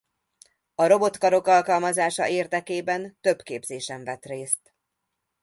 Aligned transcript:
A 0.75 0.85
robotkarok 0.87 1.47
alkalmazása 1.47 2.27
érdekében 2.27 3.17
több 3.21 3.41
képzésen 3.41 4.03
vett 4.03 4.25
részt. 4.25 4.73